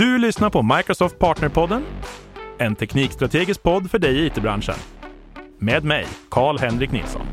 [0.00, 1.82] Du lyssnar på Microsoft Partnerpodden,
[2.58, 4.74] en teknikstrategisk podd för dig i it-branschen.
[5.58, 7.26] Med mig, Karl-Henrik Nilsson.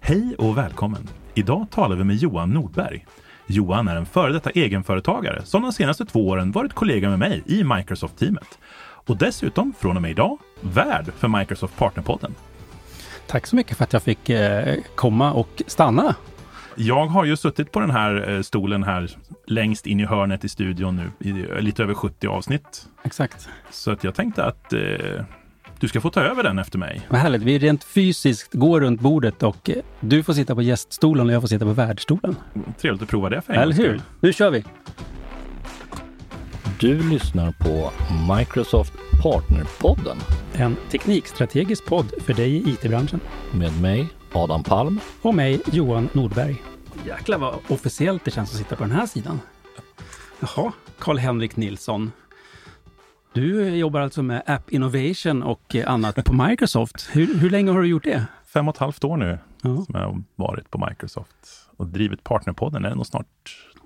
[0.00, 1.08] Hej och välkommen!
[1.34, 3.06] Idag talar vi med Johan Nordberg.
[3.46, 7.42] Johan är en före detta egenföretagare som de senaste två åren varit kollega med mig
[7.46, 8.58] i Microsoft-teamet.
[8.80, 12.34] Och dessutom från och med idag värd för Microsoft Partnerpodden.
[13.26, 16.14] Tack så mycket för att jag fick eh, komma och stanna.
[16.76, 19.10] Jag har ju suttit på den här eh, stolen här
[19.46, 22.88] längst in i hörnet i studion nu i lite över 70 avsnitt.
[23.02, 23.48] Exakt.
[23.70, 24.80] Så att jag tänkte att eh,
[25.80, 27.00] du ska få ta över den efter mig.
[27.08, 27.42] Vad härligt.
[27.42, 31.40] Vi rent fysiskt går runt bordet och eh, du får sitta på gäststolen och jag
[31.42, 32.36] får sitta på värdstolen.
[32.80, 34.00] Trevligt att prova det för en Eller hur?
[34.20, 34.64] Nu kör vi!
[36.80, 37.90] Du lyssnar på
[38.38, 40.16] Microsoft Partnerpodden
[40.52, 43.20] En teknikstrategisk podd för dig i it-branschen.
[43.52, 45.00] med mig, Adam Palm.
[45.22, 46.73] Och mig, Johan Nordberg.
[47.06, 49.40] Jäklar vad officiellt det känns att sitta på den här sidan.
[50.40, 52.12] Jaha, Karl-Henrik Nilsson.
[53.32, 57.08] Du jobbar alltså med App Innovation och annat på Microsoft.
[57.12, 58.26] Hur, hur länge har du gjort det?
[58.46, 59.76] Fem och ett halvt år nu Ja.
[59.84, 62.82] som jag har varit på Microsoft och drivit Partnerpodden.
[62.82, 63.26] Det är nog snart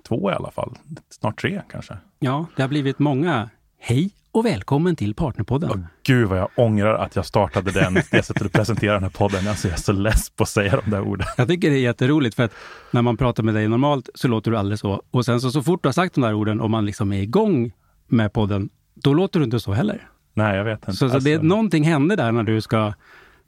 [0.07, 0.77] två i alla fall.
[1.09, 1.97] Snart tre kanske.
[2.19, 3.49] Ja, det har blivit många.
[3.79, 5.69] Hej och välkommen till Partnerpodden.
[5.73, 9.09] Åh, gud vad jag ångrar att jag startade den, det sättet att presentera den här
[9.09, 9.47] podden.
[9.47, 11.27] Alltså, jag är så less på att säga de där orden.
[11.37, 12.53] Jag tycker det är jätteroligt för att
[12.91, 15.01] när man pratar med dig normalt så låter du aldrig så.
[15.11, 17.21] Och sen så, så fort du har sagt de där orden och man liksom är
[17.21, 17.71] igång
[18.07, 20.07] med podden, då låter du inte så heller.
[20.33, 20.93] Nej, jag vet inte.
[20.93, 22.93] Så, så det, Alltså, någonting hände där när du ska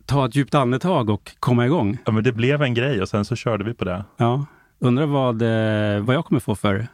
[0.05, 1.97] ta ett djupt andetag och komma igång.
[2.05, 4.03] ja, men det blev en grej och sen så körde vi på det.
[4.17, 4.45] Ja,
[4.79, 6.87] undrar vad, eh, vad jag kommer få för,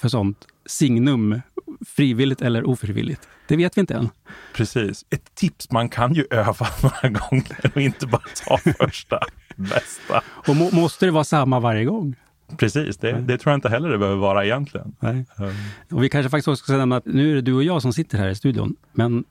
[0.00, 1.40] för sånt signum,
[1.86, 3.28] frivilligt eller ofrivilligt.
[3.48, 4.08] Det vet vi inte än.
[4.54, 5.04] Precis.
[5.10, 9.20] Ett tips, man kan ju öva några gånger och inte bara ta första
[9.56, 10.22] bästa.
[10.26, 12.14] Och må, måste det vara samma varje gång?
[12.56, 14.94] Precis, det, det tror jag inte heller det behöver vara egentligen.
[15.00, 15.24] Nej.
[15.38, 15.54] Um,
[15.96, 17.92] Och vi kanske faktiskt också ska nämna att nu är det du och jag som
[17.92, 19.24] sitter här i studion, men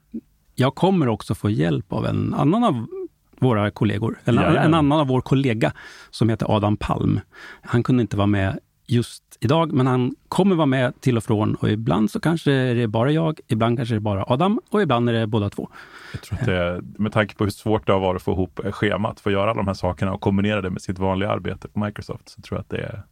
[0.56, 2.88] jag kommer också få hjälp av en annan av
[3.40, 4.64] våra kollegor, eller Jajamän.
[4.66, 5.72] en annan av vår kollega
[6.10, 7.20] som heter Adam Palm.
[7.62, 8.60] Han kunde inte vara med
[8.92, 12.76] just idag, men han kommer vara med till och från och ibland så kanske är
[12.76, 15.70] det bara jag, ibland kanske det är bara Adam och ibland är det båda två.
[16.14, 18.60] Jag tror att det, med tanke på hur svårt det har varit att få ihop
[18.72, 21.68] schemat för att göra alla de här sakerna och kombinera det med sitt vanliga arbete
[21.68, 23.04] på Microsoft så tror jag att det är,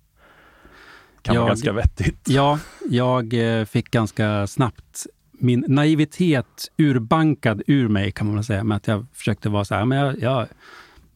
[1.21, 2.29] kan vara Jag- ganska vettigt.
[2.29, 2.59] Ja,
[2.89, 5.05] jag eh, fick ganska snabbt
[5.39, 9.85] min naivitet urbankad ur mig kan man säga, med att jag försökte vara så här,
[9.85, 10.47] men jag, jag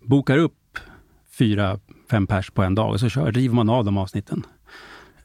[0.01, 0.77] bokar upp
[1.37, 1.79] fyra,
[2.11, 4.43] fem pers på en dag och så kör, river man av de avsnitten.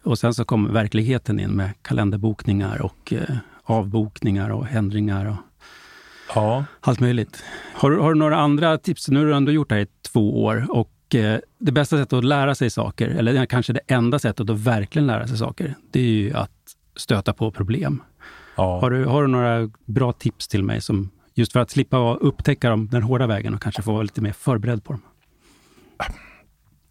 [0.02, 5.36] Och sen så kom verkligheten in med kalenderbokningar och eh, avbokningar och ändringar och
[6.34, 7.42] Ja, allt möjligt.
[7.74, 9.08] Har, du- har du några andra tips?
[9.08, 12.12] Nu har du ändå gjort det här i två år och eh, det bästa sättet
[12.12, 16.00] att lära sig saker, eller kanske det enda sättet att verkligen lära sig saker, det
[16.00, 16.50] är ju att
[16.97, 18.03] stöta på problem.
[18.56, 18.80] ja.
[18.80, 22.70] Har, du, har du några bra tips till mig som just för att slippa upptäcka
[22.70, 25.03] dem den hårda vägen och kanske få vara lite mer förberedd på dem?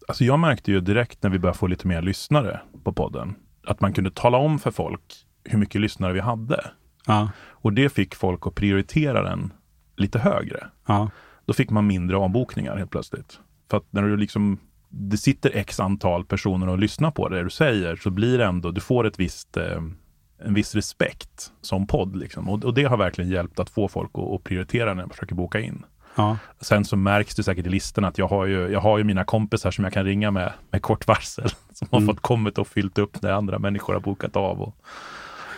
[0.08, 3.34] Alltså jag märkte ju direkt när vi började få lite mer lyssnare på podden
[3.66, 5.02] att man kunde tala om för folk
[5.44, 6.64] hur mycket lyssnare vi hade.
[7.06, 9.52] Ja, Och det fick folk att prioritera den
[9.96, 10.66] lite högre.
[10.86, 11.10] ja,
[11.44, 13.40] Då fick man mindre avbokningar helt plötsligt.
[13.70, 14.58] För att när du liksom,
[14.88, 18.70] det sitter x antal personer och lyssnar på det du säger så blir det ändå,
[18.70, 19.82] du får ett visst, eh,
[20.44, 22.16] en viss respekt som podd.
[22.16, 22.48] Liksom.
[22.48, 25.34] Och, och det har verkligen hjälpt att få folk att, att prioritera när man försöker
[25.34, 25.84] boka in.
[26.16, 26.38] Ja.
[26.60, 29.24] Sen så märks det säkert i listorna att jag har ju, jag har ju mina
[29.24, 31.48] kompisar som jag kan ringa med med kort varsel.
[31.74, 32.06] Som har Mm.
[32.14, 34.60] fått kommit och fyllt upp när andra människor har bokat av.
[34.62, 34.76] Och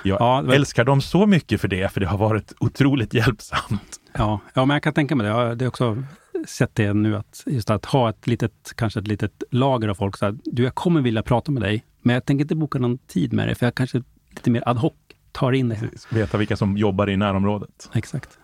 [0.02, 4.00] jag Ja, var- älskar dem så mycket för det, för det har varit otroligt hjälpsamt.
[4.12, 5.30] Ja, ja, men jag kan tänka mig det.
[5.30, 6.02] Jag har det är också
[6.46, 10.16] sett det nu, att just att ha ett litet, kanske ett litet lager av folk.
[10.16, 12.98] Så här, du, jag kommer vilja prata med dig, men jag tänker inte boka någon
[12.98, 14.92] tid med dig, för jag kanske lite mer ad hoc
[15.32, 15.80] tar in det.
[16.10, 17.90] Veta vilka som jobbar i närområdet.
[17.94, 18.38] Exakt.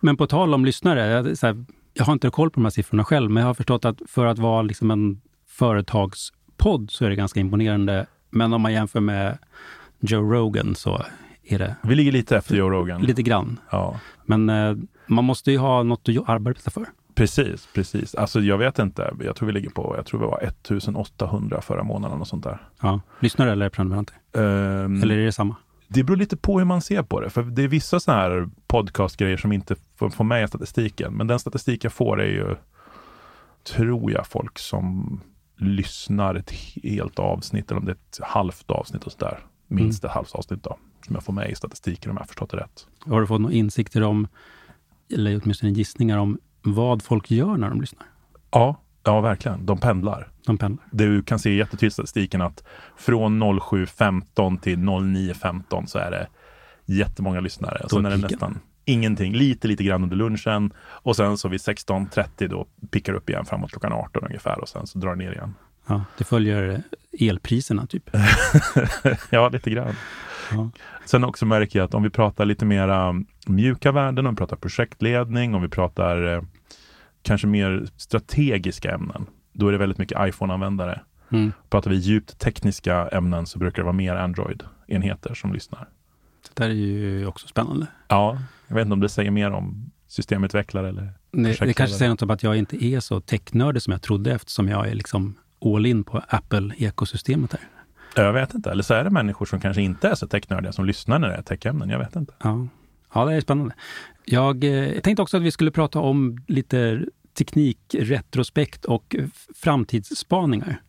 [0.00, 1.00] Men på tal om lyssnare,
[1.42, 4.02] här, jag har inte koll på de här siffrorna själv, men jag har förstått att
[4.08, 8.06] för att vara liksom en företagspodd så är det ganska imponerande.
[8.30, 9.38] Men om man jämför med
[10.00, 11.02] Joe Rogan så
[11.44, 13.02] är det Vi ligger lite efter Joe Rogan.
[13.02, 13.58] lite grann.
[13.70, 14.76] Ja, Men eh,
[15.06, 16.86] man måste ju ha något att arbeta för.
[17.14, 18.14] precis, precis.
[18.14, 19.14] Alltså jag vet inte.
[19.24, 22.58] Jag tror vi ligger på, jag tror vi var 1800 förra månaden och sånt där.
[22.82, 23.00] Ja.
[23.20, 24.16] Lyssnare eller prenumeranter?
[24.36, 25.56] Ehm, Eller är det samma?
[25.94, 27.30] Det beror lite på hur man ser på det.
[27.30, 31.14] För det är vissa sådana här podcastgrejer som inte får, får med i statistiken.
[31.14, 32.56] Men den statistik jag får är ju,
[33.64, 35.20] tror jag, folk som
[35.56, 36.50] lyssnar ett
[36.82, 39.38] helt avsnitt eller om det är ett halvt avsnitt och sådär.
[39.68, 40.78] Minst ett halvt avsnitt då.
[41.06, 42.86] Som jag får med i statistiken om jag har förstått det rätt.
[43.06, 44.28] Har du fått några insikter om,
[45.14, 48.06] eller åtminstone gissningar om, vad folk gör när de lyssnar?
[48.50, 49.66] Ja, Ja, verkligen.
[49.66, 50.28] De pendlar.
[50.46, 50.86] De pendlar.
[50.90, 52.64] Du kan se jättetydligt i statistiken att
[52.96, 56.26] från 07.15 till 09.15 så är det
[56.84, 57.88] jättemånga lyssnare.
[57.88, 60.72] Sen är det nästan ingenting, lite, lite grann under lunchen.
[60.78, 64.86] Och sen så vid 16.30 då pickar upp igen framåt klockan 18 ungefär och sen
[64.86, 65.54] så drar det ner igen.
[65.86, 66.82] Ja, det följer
[67.20, 68.10] elpriserna typ.
[69.30, 69.94] ja, lite grann.
[70.52, 70.70] Ja.
[71.04, 73.14] Sen också märker jag att om vi pratar lite mera
[73.46, 76.42] mjuka värden, om vi pratar projektledning, om vi pratar eh,
[77.22, 81.00] kanske mer strategiska ämnen, då är det väldigt mycket iPhone-användare.
[81.30, 81.52] Mm.
[81.70, 85.88] Pratar vi djupt tekniska ämnen så brukar det vara mer Android-enheter som lyssnar.
[86.42, 87.86] Det där är ju också spännande.
[88.08, 88.38] Ja,
[88.68, 92.22] jag vet inte om det säger mer om systemutvecklare eller Det, det kanske säger något
[92.22, 95.34] om att jag inte är så technördig som jag trodde eftersom jag är liksom
[95.64, 97.60] all in på Apple-ekosystemet här.
[98.24, 98.70] jag vet inte.
[98.70, 101.34] Eller så är det människor som kanske inte är så technördiga som lyssnar när det
[101.34, 101.88] är techämnen.
[101.88, 102.34] Jag vet inte.
[102.42, 102.66] Ja,
[103.14, 103.74] ja det är spännande.
[104.24, 107.04] Jag eh, tänkte också att vi skulle prata om lite
[107.34, 109.16] teknikretrospekt och
[109.54, 110.82] framtidsspaningar.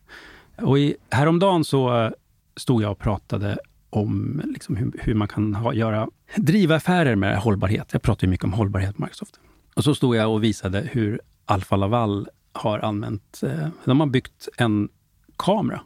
[0.56, 2.10] Och i, häromdagen så eh,
[2.56, 3.58] stod jag och pratade
[3.90, 7.88] om liksom hur, hur man kan ha, göra, driva affärer med hållbarhet.
[7.92, 9.40] Jag pratar ju mycket om hållbarhet på Microsoft.
[9.74, 14.48] Och så stod jag och visade hur Alfa Laval har använt, eh, de har byggt
[14.56, 14.88] en
[15.36, 15.80] kamera,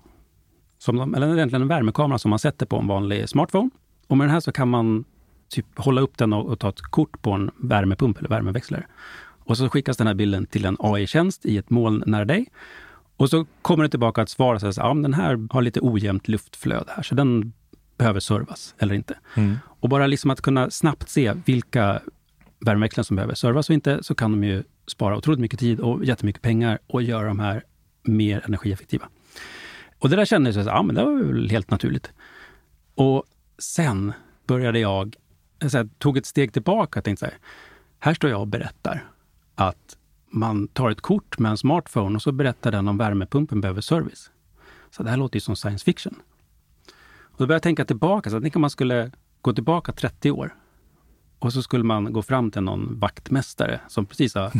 [0.78, 3.70] som de, eller egentligen en värmekamera som man sätter på en vanlig smartphone.
[4.06, 5.04] Och med den här så kan man
[5.48, 8.86] typ hålla upp den och, och ta ett kort på en värmepump eller värmeväxlare.
[9.20, 12.46] Och så skickas den här bilden till en AI-tjänst i ett moln nära dig.
[13.16, 16.28] Och så kommer det tillbaka ett svar säger att ja, den här har lite ojämnt
[16.28, 17.52] luftflöde här, så den
[17.98, 19.18] behöver servas eller inte.
[19.80, 22.00] Och bara liksom att kunna snabbt se vilka
[22.60, 26.04] värmeväxlare som behöver servas och inte, så kan de ju spara otroligt mycket tid och
[26.04, 27.64] jättemycket pengar och göra de här
[28.02, 29.08] mer energieffektiva.
[29.98, 32.12] Och det där kändes så, ja men det var väl helt naturligt.
[32.94, 33.24] Och
[33.58, 34.12] sen
[34.46, 35.16] började jag,
[35.60, 37.38] här, tog ett steg tillbaka och tänkte så här,
[37.98, 39.04] här står jag och berättar
[39.54, 39.96] att
[40.30, 44.30] man tar ett kort med en smartphone och så berättar den om värmepumpen behöver service.
[44.90, 46.14] Så det här låter ju som science fiction.
[47.20, 49.10] Och då började jag tänka tillbaka, så jag tänkte man skulle
[49.40, 50.54] gå tillbaka 30 år.
[51.38, 54.52] Och så skulle man gå fram till någon vaktmästare som precis har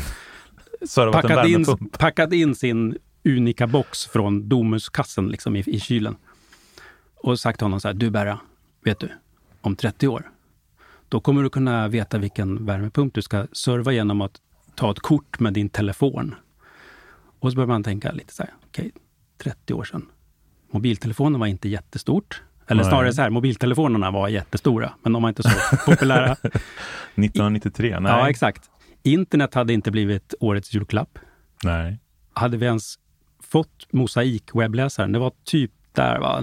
[1.12, 6.16] packat in, packat in sin unika box från Domuskassen liksom i, i kylen.
[7.14, 8.40] Och sagt till honom så här, du Berra,
[8.84, 9.10] vet du,
[9.60, 10.30] om 30 år,
[11.08, 14.40] då kommer du kunna veta vilken värmepump du ska serva genom att
[14.75, 16.34] ta ett kort med din telefon.
[17.40, 18.90] Och så börjar man tänka lite så här, okej,
[19.43, 20.06] 30 år sedan.
[20.70, 22.43] Mobiltelefonen var inte jättestort.
[22.66, 22.90] Eller Nej.
[22.90, 26.32] snarare så här, mobiltelefonerna var jättestora, men de var inte så populära.
[27.14, 28.00] 1993?
[28.00, 28.12] Nej.
[28.12, 28.70] Ja, exakt.
[29.02, 31.19] Internet hade inte blivit årets julklapp.
[31.64, 31.99] Nej.
[32.32, 32.94] hade vi ens
[33.43, 35.12] fått mosaik-webbläsaren?
[35.12, 36.43] Det var typ där, va?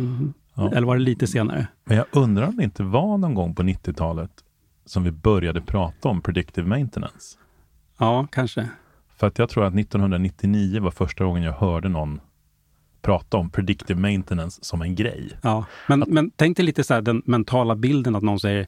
[0.54, 0.72] Ja.
[0.72, 1.68] Eller var det lite senare?
[1.84, 4.32] Men jag undrar om det inte var någon gång på 90-talet
[4.86, 7.38] som vi började prata om predictive maintenance.
[7.98, 8.70] Ja, kanske.
[9.18, 12.20] För att jag tror att 1999 var första gången jag hörde någon
[13.02, 15.32] prata om predictive maintenance som en grej.
[15.42, 15.66] Ja.
[15.88, 18.68] Men, men tänk dig lite så här, den mentala bilden att någon säger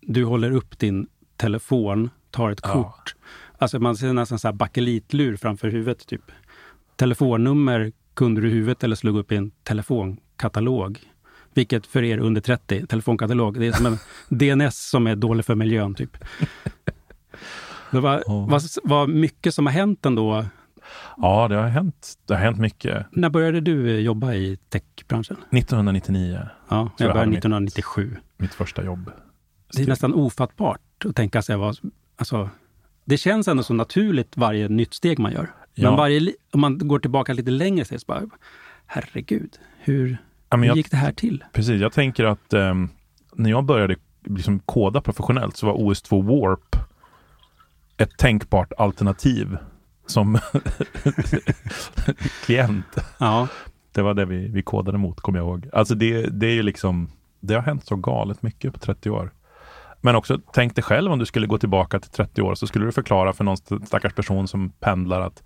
[0.00, 2.72] du håller upp din telefon, tar ett Ja.
[2.72, 3.14] kort.
[3.58, 6.06] Alltså man ser nästan så här bakelitlur framför huvudet.
[6.06, 6.22] typ.
[6.96, 10.98] Telefonnummer kunde du i huvudet eller slog upp i en telefonkatalog.
[11.54, 13.98] Vilket för er under 30, telefonkatalog, det är som en
[14.28, 15.94] DNS som är dålig för miljön.
[15.94, 16.16] typ.
[17.90, 18.46] Det var, Ja.
[18.50, 20.44] var, var mycket som har hänt ändå.
[21.16, 23.06] Ja, det har hänt, det har hänt mycket.
[23.12, 25.36] När började du jobba i techbranschen?
[25.50, 26.38] 1999,
[26.68, 28.16] Ja, jag jag började hade mitt- 1997.
[28.36, 29.10] mitt första jobb.
[29.76, 31.78] Det är nästan ofattbart att tänka sig vad...
[32.16, 32.50] Alltså,
[33.04, 35.50] det känns ändå så naturligt varje nytt steg man gör.
[35.74, 35.88] Ja.
[35.90, 38.22] Men varje, om man går tillbaka lite längre så är det bara,
[38.86, 40.18] herregud, hur,
[40.50, 41.44] Ja, hur jag, gick det här till?
[41.52, 42.88] precis, jag tänker att ehm,
[43.34, 46.76] när jag började liksom koda professionellt så var OS2 Warp
[47.96, 49.56] ett tänkbart alternativ
[50.06, 50.38] som
[52.44, 52.96] klient.
[53.18, 53.48] Ja,
[53.92, 55.68] Det var det vi, vi kodade mot, kommer jag ihåg.
[55.72, 59.32] Alltså det, det är ju liksom, det har hänt så galet mycket på 30 år.
[60.00, 62.84] Men också, tänk dig själv om du skulle gå tillbaka till 30 år, så skulle
[62.84, 65.42] du förklara för någon stackars person som pendlar att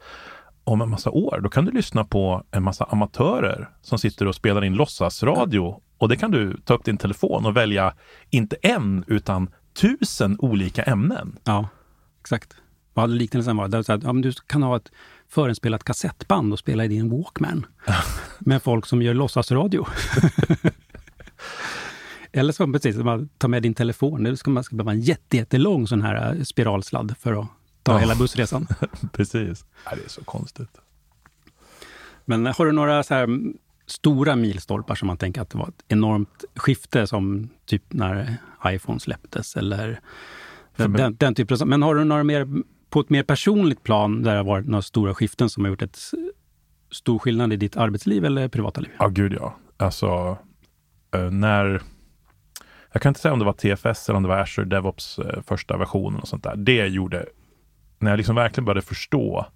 [0.65, 4.35] om en massa år, då kan du lyssna på en massa amatörer som sitter och
[4.35, 5.81] spelar in låtsasradio.
[5.99, 7.95] Och det kan du ta upp din telefon och välja,
[8.31, 11.39] inte en, utan tusen olika ämnen.
[11.45, 11.69] ja,
[12.21, 12.57] exakt.
[12.95, 14.93] Vad liknelsen var så ja, du kan ha ett
[15.29, 17.67] förinspelat kassettband och spela i din Walkman.
[18.39, 19.87] med folk som gör låtsasradio.
[22.33, 24.23] Eller så precis, man tar med din telefon.
[24.23, 27.49] Nu ska man ska behöva en jätte, jättelång sån här eh, spiralsladd för att
[27.85, 27.99] ta Ja.
[27.99, 28.67] hela bussresan.
[29.13, 29.65] Precis.
[29.87, 30.81] Nej, det är så konstigt.
[32.25, 33.29] Men har du några så här
[33.87, 38.37] stora milstolpar som man tänker att det var ett enormt skifte som typ när
[38.67, 40.01] iPhone släpptes eller
[40.77, 42.49] den, den, den typen av, Men har du några mer
[42.91, 45.83] på ett mer personligt plan där det har varit några stora skiften som har gjort
[45.83, 45.99] ett
[46.91, 48.91] stor skillnad i ditt arbetsliv eller privata liv?
[48.99, 49.57] Ja, gud ja.
[49.77, 50.39] Alltså,
[51.15, 51.83] eh, när...
[52.93, 55.43] Jag kan inte säga om det var TFS eller om det var Azure DevOps eh,
[55.43, 56.57] första versionen och sånt där.
[56.57, 57.27] Det gjorde,
[58.05, 59.47] när jag liksom verkligen började förstå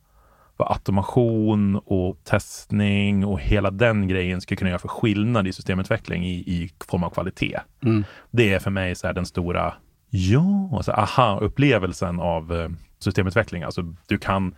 [0.56, 6.26] vad automation och testning och hela den grejen skulle kunna göra för skillnad i systemutveckling
[6.26, 7.58] i, i form av kvalitet.
[7.82, 8.04] Mm.
[8.30, 9.74] Det är för mig så här den stora
[10.10, 13.62] ja, alltså aha-upplevelsen av eh, systemutveckling.
[13.62, 14.54] Alltså du kan,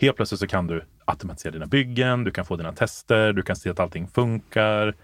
[0.00, 3.56] helt plötsligt så kan du automatisera dina byggen, du kan få dina tester, du kan
[3.56, 4.94] se att allting funkar.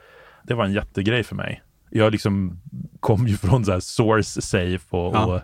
[0.42, 1.62] Det var en jättegrej för mig.
[1.90, 2.60] Jag liksom
[3.00, 5.26] kom ju från så här source safe och, Ja.
[5.26, 5.40] och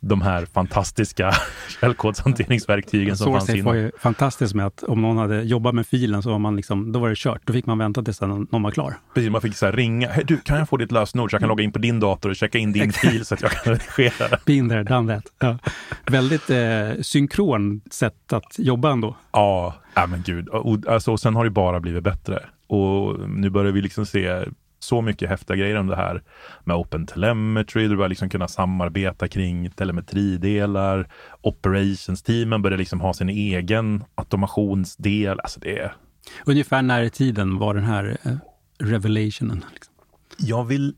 [0.00, 1.32] de här fantastiska
[1.80, 3.84] källkodshanteringsverktygen som fanns SourceSafe var innan.
[3.84, 6.98] ju fantastiskt med att om någon hade jobbat med filen så var man liksom, då
[6.98, 7.40] var det kört.
[7.44, 8.94] Då fick man vänta tills någon var klar.
[9.14, 10.08] Precis, man fick så ringa.
[10.08, 12.30] Hej, du, kan jag få ditt lösenord så jag kan logga in på din dator
[12.30, 14.38] och checka in din fil så att jag kan redigera?
[14.46, 15.24] Been there, done that.
[15.38, 15.58] Ja.
[16.06, 19.16] Väldigt eh, synkron sätt att jobba ändå.
[19.32, 20.48] Ja, ja men gud.
[20.48, 22.42] Och, alltså, och sen har det bara blivit bättre.
[22.66, 24.44] Och nu börjar vi liksom se
[24.80, 26.22] så mycket häftiga grejer om det här
[26.64, 27.88] med Open Telemetry.
[27.88, 31.08] Du börjar liksom kunna samarbeta kring telemetridelar.
[31.40, 35.40] Operations-teamen börjar liksom ha sin egen automationsdel.
[35.40, 35.94] Alltså det är...
[36.46, 38.36] Ungefär när i tiden var den här eh,
[38.78, 39.64] revelationen?
[39.72, 39.94] Liksom.
[40.38, 40.94] Jag vill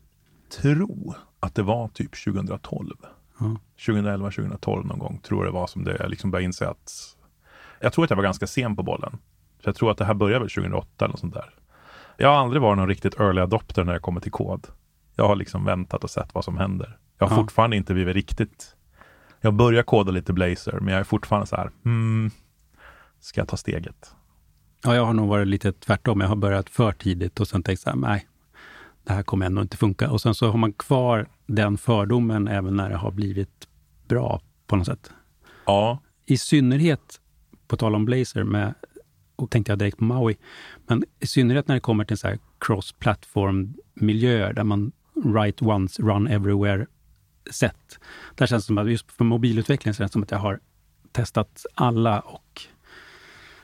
[0.61, 2.95] tro att det var typ 2012.
[3.39, 3.57] Ja.
[3.85, 7.15] 2011, 2012 någon gång tror jag det var som det jag liksom började inse att
[7.79, 9.17] jag tror att jag var ganska sen på bollen.
[9.63, 11.53] Så jag tror att det här började väl 2008 eller sånt där.
[12.23, 14.67] Jag har aldrig varit någon riktigt early adopter när det kommer till kod.
[15.15, 16.97] Jag har liksom väntat och sett vad som händer.
[17.17, 17.41] Jag har Ja.
[17.41, 18.75] fortfarande inte blivit riktigt...
[19.41, 22.31] Jag börjar koda lite Blazer, men jag är fortfarande så här, hmm,
[23.19, 24.15] ska jag ta steget?
[24.83, 26.21] Ja, jag har nog varit lite tvärtom.
[26.21, 28.27] Jag har börjat för tidigt och sen tänkt så här, nej,
[29.03, 30.11] det här kommer ändå inte funka.
[30.11, 33.67] Och sen så har man kvar den fördomen även när det har blivit
[34.07, 35.11] bra på något sätt.
[35.65, 37.19] Ja, I synnerhet,
[37.67, 38.73] på tal om Blazer, med,
[39.35, 40.35] och tänkte jag direkt på Maui,
[40.87, 46.27] men i synnerhet när det kommer till så här cross-platform-miljöer där man write once, run
[46.27, 47.99] everywhere-sätt.
[48.35, 50.59] Där känns det som att just för mobilutveckling så känns det som att jag har
[51.11, 52.61] testat alla och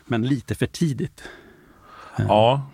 [0.06, 1.24] men lite för tidigt.
[2.18, 2.26] Eh.
[2.28, 2.70] Ja,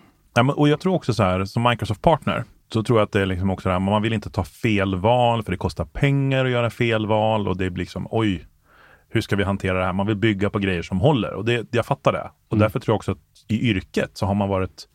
[0.56, 3.50] och jag tror också så här, som Microsoft-partner, så tror jag att det är liksom
[3.50, 6.70] också det här, man vill inte ta fel val, för det kostar pengar att göra
[6.70, 8.46] fel val och det blir liksom, oj,
[9.16, 9.92] hur ska vi hantera det här?
[9.92, 12.30] Man vill bygga på grejer som håller och det, jag fattar det.
[12.48, 13.18] Och därför tror jag också att
[13.48, 14.88] i yrket så har man varit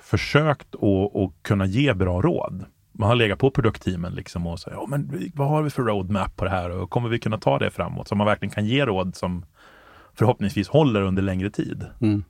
[0.00, 2.64] försökt att, kunna ge bra råd.
[2.92, 6.36] Man har legat på produktteamen liksom och sagt, ja men vad har vi för roadmap
[6.36, 8.08] på det här och kommer vi kunna ta det framåt?
[8.08, 9.44] Så man verkligen kan ge råd som
[10.14, 11.86] förhoppningsvis håller under längre tid.
[12.00, 12.24] Mm.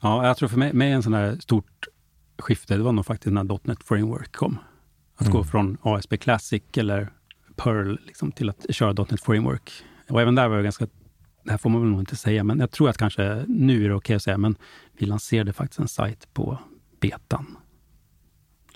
[0.00, 1.86] Ja, jag tror för mig, mig en sån här stort
[2.38, 4.58] skifte, det var nog faktiskt när .NET Framework kom.
[5.16, 7.08] Att gå från ASP Classic eller
[7.56, 9.72] Perl liksom, till att köra .NET Framework.
[10.08, 10.86] Och även där var det ganska,
[11.44, 13.88] det här får man väl nog inte säga, men jag tror att kanske nu är
[13.88, 14.56] det okej att säga, men
[14.98, 16.58] vi lanserade faktiskt en sajt på
[17.00, 17.56] betan.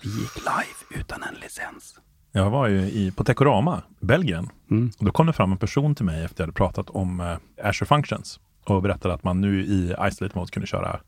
[0.03, 2.01] Vi gick live utan en licens.
[2.33, 4.49] Jag var ju i, på Tekorama, Belgien.
[4.71, 4.91] Mm.
[4.99, 7.21] Och då kom det fram en person till mig efter att jag hade pratat om
[7.21, 11.01] eh, Azure Functions och berättade att man nu i Isolate Mode kunde köra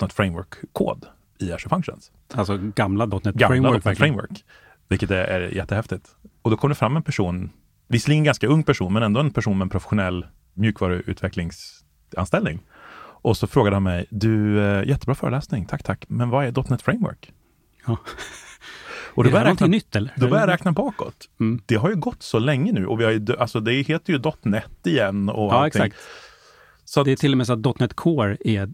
[0.00, 1.06] .NET Framework-kod
[1.38, 2.12] i Azure Functions.
[2.34, 3.84] Alltså gamla .NET Gamla Framework.
[3.84, 3.98] .NET.
[3.98, 4.44] Framework,
[4.88, 6.16] vilket är, är jättehäftigt.
[6.48, 7.50] Och då kom det fram en person,
[7.88, 12.60] visserligen en ganska ung person, men ändå en person med en professionell mjukvaruutvecklingsanställning.
[12.98, 16.82] Och så frågade han mig, du, eh, jättebra föreläsning, tack tack, men vad är .NET
[16.82, 17.32] Framework?
[17.86, 17.96] Ja.
[19.14, 20.12] Och då började jag någonting räkna nytt eller?
[20.16, 21.28] då börjar jag räkna bakåt.
[21.40, 21.60] Mm.
[21.66, 24.22] Det har ju gått så länge nu och vi har ju, alltså det heter ju
[24.42, 25.82] .NET igen och Ja, allting.
[25.82, 25.96] exakt.
[26.84, 28.68] Så att, Det är till och med så att .NET Core är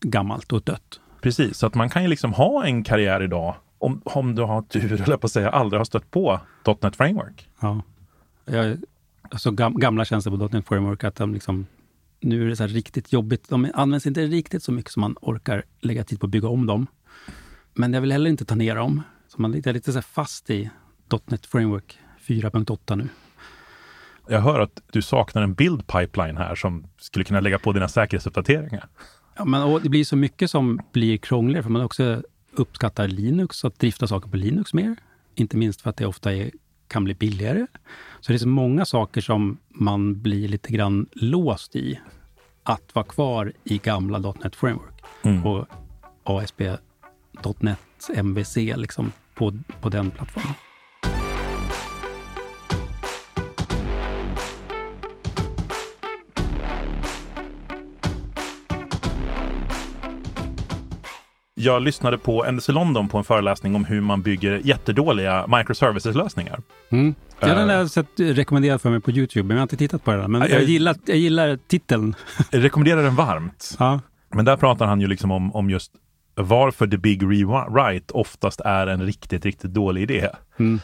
[0.00, 1.00] gammalt och dött.
[1.20, 4.62] Precis, så att man kan ju liksom ha en karriär idag om, om du har
[4.62, 6.40] tur, eller på att säga, aldrig har stött på
[6.82, 7.48] .NET Framework.
[7.60, 7.82] Ja.
[8.44, 8.76] Jag,
[9.30, 11.66] alltså gam, gamla tjänster på .NET Framework, att de liksom,
[12.20, 13.48] nu är det så här riktigt jobbigt.
[13.48, 16.66] De används inte riktigt så mycket som man orkar lägga tid på att bygga om
[16.66, 16.86] dem.
[17.74, 19.02] Men jag vill heller inte ta ner dem.
[19.28, 20.70] Så man är lite så fast i
[21.26, 23.08] .NET Framework 4.8 nu.
[24.28, 27.88] Jag hör att du saknar en build pipeline här som skulle kunna lägga på dina
[27.88, 28.88] säkerhetsuppdateringar.
[29.36, 33.78] Ja, men, det blir så mycket som blir krångligare, för man också uppskattar Linux, att
[33.78, 34.96] drifta saker på Linux mer.
[35.34, 36.50] Inte minst för att det ofta är,
[36.88, 37.66] kan bli billigare.
[38.20, 42.00] Så det är så många saker som man blir lite grann låst i.
[42.62, 45.46] Att vara kvar i gamla .NET Framework Mm.
[45.46, 45.66] och
[46.24, 47.78] ASP.NET
[48.14, 50.54] MVC liksom på, på den plattformen.
[61.60, 66.60] Jag lyssnade på NDC London på en föreläsning om hur man bygger jättedåliga microservices-lösningar.
[66.90, 67.14] Mm.
[67.40, 67.64] Ja, den Eh.
[67.66, 70.30] har jag sett rekommenderad för mig på Youtube, men jag har inte tittat på den.
[70.32, 72.14] Men Ja, jag, jag- gillar, jag gillar titeln.
[72.50, 73.76] Jag rekommenderar den varmt.
[73.78, 74.00] Ja.
[74.34, 75.92] Men där pratar han ju liksom om, om just
[76.34, 80.28] varför the big rewrite oftast är en riktigt, riktigt dålig idé.
[80.58, 80.80] Mm.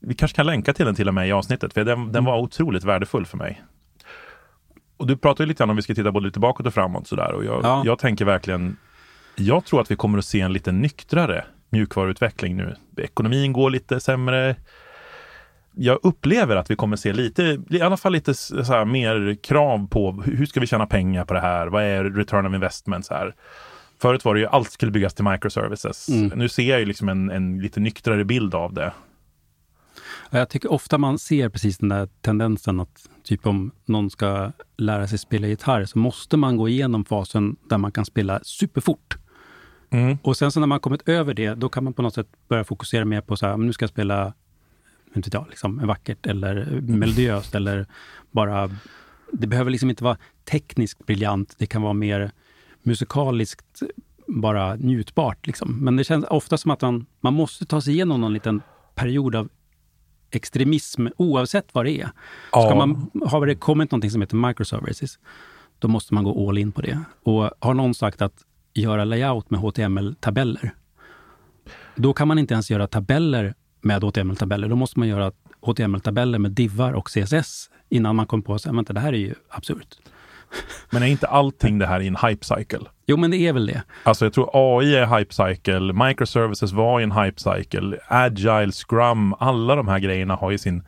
[0.00, 2.38] Vi kanske kan länka till den till och med i avsnittet, för den, den var
[2.38, 3.62] otroligt värdefull för mig.
[4.96, 7.06] Och du pratar ju lite grann om vi ska titta både lite bakåt och framåt
[7.06, 7.32] sådär.
[7.32, 7.82] Och jag, Ja.
[7.84, 8.76] jag tänker verkligen,
[9.36, 12.76] jag tror att vi kommer att se en lite nyktrare mjukvaruutveckling nu.
[12.96, 14.56] Ekonomin går lite sämre.
[15.74, 20.12] Jag upplever att vi kommer se lite, i alla fall lite så mer krav på
[20.12, 21.66] hur ska vi tjäna pengar på det här?
[21.66, 23.06] Vad är return of investment?
[23.06, 23.34] Så här.
[23.98, 26.08] Förut var det ju allt skulle byggas till microservices.
[26.08, 26.38] Mm.
[26.38, 28.92] Nu ser jag ju liksom en, en lite nyktrare bild av det.
[30.30, 34.52] Ja, Jag tycker ofta man ser precis den där tendensen att typ om någon ska
[34.76, 39.16] lära sig spela gitarr så måste man gå igenom fasen där man kan spela superfort.
[39.96, 40.18] Mm.
[40.22, 42.64] Och sen så när man kommit över det, då kan man på något sätt börja
[42.64, 44.32] fokusera mer på så här, men nu ska jag spela
[45.14, 47.86] inte jag, liksom, vackert eller melodiöst eller
[48.30, 48.70] bara...
[49.32, 50.16] Det behöver liksom inte vara
[50.50, 52.30] tekniskt briljant, det kan vara mer
[52.82, 53.82] musikaliskt
[54.26, 55.46] bara njutbart.
[55.46, 55.84] Liksom.
[55.84, 58.62] Men det känns ofta som att man, man måste ta sig igenom någon liten
[58.94, 59.48] period av
[60.30, 62.06] extremism oavsett vad det är.
[62.48, 62.74] Ska Ja.
[62.74, 65.18] man, har det kommit någonting som heter microservices,
[65.78, 67.00] då måste man gå all in på det.
[67.22, 68.44] Och har någon sagt att
[68.76, 70.70] göra layout med HTML-tabeller,
[71.94, 74.68] då kan man inte ens göra tabeller med HTML-tabeller.
[74.68, 79.00] Då måste man göra HTML-tabeller med divar och CSS innan man kommer på att det
[79.00, 79.96] här är ju absurt.
[80.90, 82.80] Men är inte allting det här i en hype cycle?
[83.06, 83.82] Jo, men det är väl det.
[84.02, 89.34] Alltså jag tror AI är hype cycle, microservices var i en hype cycle, agile, scrum,
[89.38, 90.82] alla de här grejerna har ju sin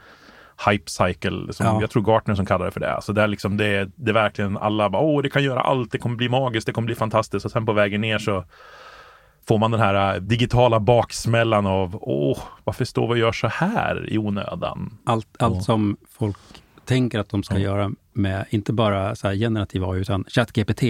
[0.70, 1.52] hype cycle.
[1.52, 1.80] Som Ja.
[1.80, 2.92] Jag tror Gartner som kallar det för det.
[2.94, 5.92] Alltså det är liksom det, det är verkligen alla bara, åh det kan göra allt,
[5.92, 8.44] det kommer bli magiskt, det kommer bli fantastiskt och sen på vägen ner så
[9.48, 13.46] får man den här äh, digitala baksmällan av, åh varför står vi och gör så
[13.48, 14.98] här i onödan?
[15.04, 16.36] Allt, allt som folk
[16.84, 17.60] tänker att de ska Ja.
[17.60, 20.82] göra med, inte bara så här generativ AI, utan ChatGPT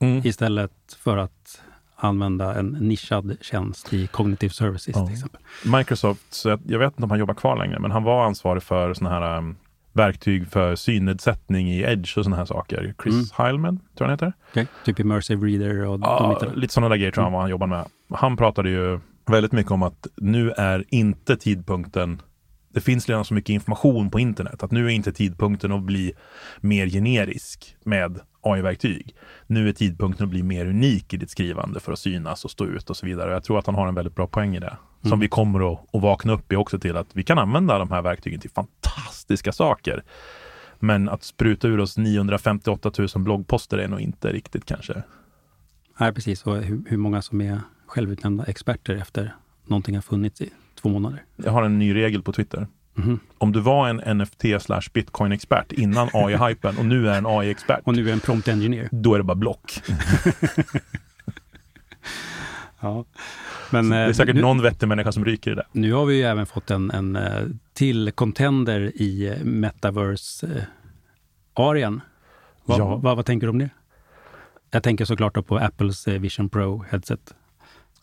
[0.00, 0.26] Mm.
[0.26, 1.62] istället för att
[2.00, 5.04] använda en nischad tjänst i Cognitive Services Ja.
[5.06, 5.40] till exempel.
[5.78, 8.62] Microsoft, så jag, jag vet inte om han jobbar kvar längre, men han var ansvarig
[8.62, 9.56] för såna här um,
[9.92, 12.94] verktyg för synnedsättning i Edge och såna här saker.
[13.02, 13.26] Chris Mm.
[13.34, 14.32] Heilman, tror jag han heter.
[14.50, 14.66] Okay?
[14.84, 16.60] Typ Immersive Reader och de Ja, bitarna.
[16.60, 17.84] lite sådana där grejer tror jag han, han jobbar med.
[18.14, 22.22] Han pratade ju väldigt mycket om att nu är inte tidpunkten
[22.74, 26.12] det finns redan så mycket information på internet att nu är inte tidpunkten att bli
[26.60, 29.14] mer generisk med AI-verktyg.
[29.50, 32.64] Nu är tidpunkten att bli mer unik i ditt skrivande för att synas och stå
[32.66, 33.32] ut och så vidare.
[33.32, 34.76] Jag tror att han har en väldigt bra poäng i det.
[35.02, 35.20] Som Mm.
[35.20, 38.02] vi kommer att, att vakna upp i också till att vi kan använda de här
[38.02, 40.02] verktygen till fantastiska saker.
[40.78, 45.02] Men att spruta ur oss 958 000 bloggposter är nog inte riktigt kanske.
[46.00, 46.42] Nej, precis.
[46.46, 49.34] Och hur, hur många som är självutnämnda experter efter
[49.66, 50.50] någonting har funnits i
[50.82, 51.24] två månader.
[51.36, 52.66] Jag har en ny regel på Twitter.
[52.98, 53.20] Mhm.
[53.38, 57.96] Om du var en NFT slash bitcoin-expert innan AI-hypen och nu är en AI-expert, Och
[57.96, 58.88] nu är en prompt engineer.
[58.92, 59.82] då är det bara block.
[62.80, 63.04] Ja.
[63.70, 65.66] Men, det är eh, säkert nu, någon vettig människa som ryker i det.
[65.72, 72.00] nu har vi ju även fått en, en eh, till contender i eh, metaverse-arean.
[72.64, 72.96] Vad, Ja.
[72.96, 73.70] vad, vad tänker du om det?
[74.70, 77.34] Jag tänker såklart på Apples Vision Pro headset.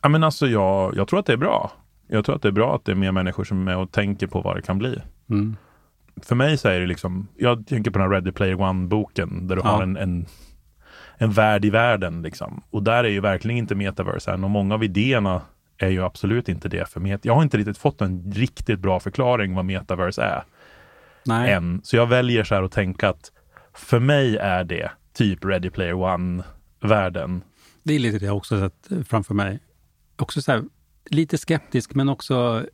[0.01, 1.71] Ja, men alltså jag, jag tror att det är bra.
[2.07, 3.91] Jag tror att det är bra att det är mer människor som är med och
[3.91, 4.97] tänker på vad det kan bli.
[5.29, 5.55] Mm.
[6.21, 9.55] För mig så är det liksom, jag tänker på den här Ready Player One-boken där
[9.55, 9.67] du Ja.
[9.69, 10.25] har en, en,
[11.17, 12.21] en värld i världen.
[12.21, 12.61] Liksom.
[12.69, 15.41] Och där är ju verkligen inte metaverse än och många av idéerna
[15.77, 17.25] är ju absolut inte det för met.
[17.25, 20.43] Jag har inte riktigt fått en riktigt bra förklaring vad metaverse är.
[21.25, 21.81] Nej, än.
[21.83, 23.31] Så jag väljer så här att tänka att
[23.73, 27.41] för mig är det typ Ready Player One-världen.
[27.83, 29.59] det är lite det jag också sett framför mig.
[30.17, 30.63] Också så här,
[31.09, 32.65] lite skeptisk, men också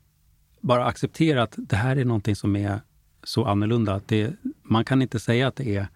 [0.62, 2.82] bara acceptera att det här är någonting som är
[3.24, 3.94] så annorlunda.
[3.94, 5.88] Att det, man kan inte säga att det är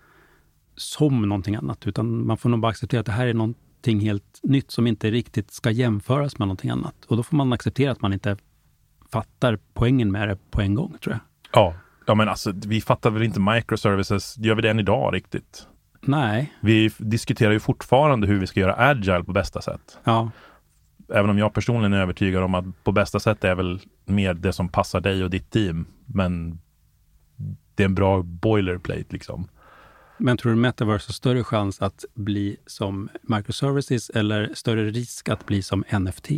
[0.76, 4.40] som någonting annat, utan man får nog bara acceptera att det här är någonting helt
[4.44, 6.96] nytt som inte riktigt ska jämföras med någonting annat.
[7.08, 8.38] Och då får man acceptera att man inte
[9.12, 11.20] fattar poängen med det på en gång, tror jag.
[11.62, 11.74] Ja.
[12.08, 15.68] Ja men alltså vi fattar väl inte microservices, gör vi det än idag riktigt?
[16.02, 19.98] Nej, Vi diskuterar ju fortfarande hur vi ska göra agile på bästa sätt.
[20.04, 20.32] ja,
[21.14, 24.54] Även om jag personligen är övertygad om att på bästa sätt är väl mer det
[24.54, 25.86] som passar dig och ditt team.
[26.06, 26.60] Men
[27.76, 29.48] det är en bra boilerplate liksom.
[30.18, 35.46] Men tror du Metaverse har större chans att bli som microservices eller större risk att
[35.46, 36.30] bli som NFT?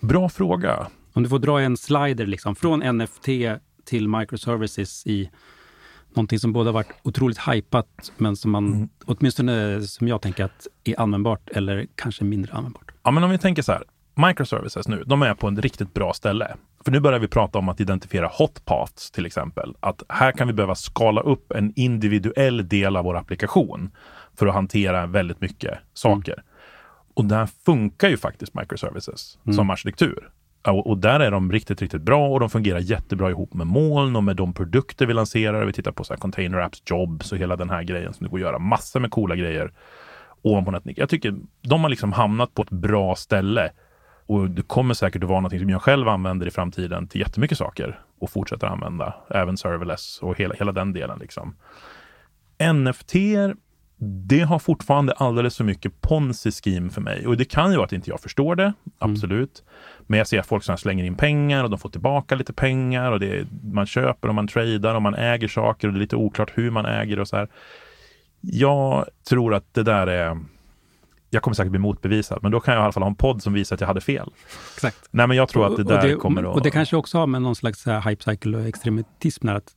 [0.00, 0.86] Bra fråga.
[1.12, 3.28] Om du får dra en slider liksom, från NFT
[3.84, 5.30] till microservices i
[6.16, 8.88] någonting som både har varit otroligt hypat, men som man, Mm.
[9.06, 12.90] åtminstone som jag tänker att är användbart eller kanske mindre användbart.
[13.02, 13.82] Ja, men om vi tänker så här.
[14.28, 16.54] Microservices nu, de är på ett riktigt bra ställe.
[16.84, 19.74] För nu börjar vi prata om att identifiera hotpaths till exempel.
[19.80, 23.90] Att här kan vi behöva skala upp en individuell del av vår applikation
[24.38, 26.42] för att hantera väldigt mycket saker.
[27.14, 29.56] Och där funkar ju faktiskt microservices Mm.
[29.56, 30.30] som arkitektur.
[30.68, 34.16] Och, och där är de riktigt, riktigt bra och de fungerar jättebra ihop med moln
[34.16, 35.64] och med de produkter vi lanserar.
[35.64, 38.30] Vi tittar på så här container apps, jobs och hela den här grejen som det
[38.30, 39.72] går att göra massor med coola grejer
[40.42, 40.98] ovanpå Netnik.
[40.98, 43.70] Jag tycker de har liksom hamnat på ett bra ställe
[44.26, 47.58] och det kommer säkert att vara någonting som jag själv använder i framtiden till jättemycket
[47.58, 51.18] saker och fortsätter använda, även serverless och hela, hela den delen.
[51.18, 51.56] Liksom.
[52.72, 53.14] NFT,
[53.96, 57.26] det har fortfarande alldeles för mycket ponzi scheme för mig.
[57.26, 59.64] Och det kan ju vara att inte jag förstår det, absolut.
[60.06, 63.20] Men jag ser folk som slänger in pengar och de får tillbaka lite pengar och
[63.20, 66.52] det man köper och man tradar och man äger saker och det är lite oklart
[66.54, 67.48] hur man äger och så här.
[68.40, 70.38] Jag tror att det där är
[71.30, 73.42] jag kommer säkert bli motbevisad, men då kan jag i alla fall ha en podd
[73.42, 74.30] som visar att jag hade fel.
[74.74, 75.08] Exakt.
[75.10, 76.56] Nej, men jag tror att det där och det, kommer att...
[76.56, 79.72] Och det kanske också har med någon slags hype cycle och extremism att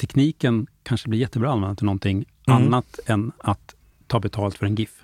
[0.00, 2.62] tekniken kanske blir jättebra att använda till någonting Mm.
[2.62, 3.74] annat än att
[4.06, 5.02] ta betalt för en GIF.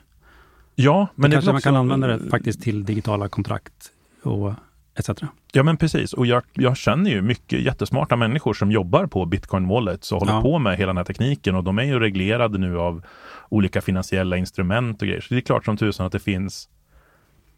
[0.74, 4.52] Ja, men det kanske man kan använda det faktiskt till digitala kontrakt och
[4.98, 5.10] etc.
[5.52, 6.12] Ja, men precis.
[6.12, 10.32] Och jag, jag känner ju mycket jättesmarta människor som jobbar på Bitcoin Wallets och håller
[10.32, 10.42] Ja.
[10.42, 13.02] på med hela den här tekniken och de är ju reglerade nu av
[13.48, 15.20] olika finansiella instrument och grejer.
[15.20, 16.68] Så det är klart som tusan att det finns